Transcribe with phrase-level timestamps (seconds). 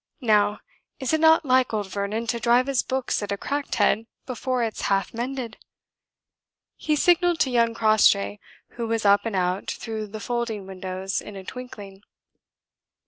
[0.21, 0.61] Now,
[0.99, 4.63] is it not like old Vernon to drive his books at a cracked head before
[4.63, 5.57] it's half mended?"
[6.75, 11.35] He signalled to young Crossjay, who was up and out through the folding windows in
[11.35, 12.01] a twinkling.